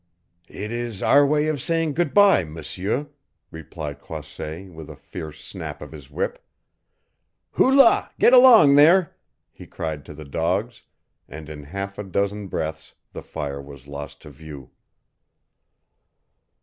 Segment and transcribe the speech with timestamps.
[0.49, 3.09] "It is our way of saying good by, M'seur,"
[3.51, 6.43] replied Croisset with a fierce snap of his whip.
[7.51, 9.15] "Hoo la, get along there!"
[9.51, 10.81] he cried to the dogs,
[11.29, 14.71] and in half a dozen breaths the fire was lost to view.